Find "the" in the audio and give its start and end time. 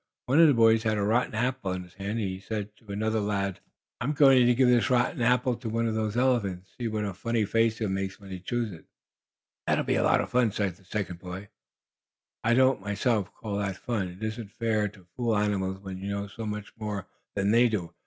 0.47-0.53, 5.93-6.19, 10.77-10.85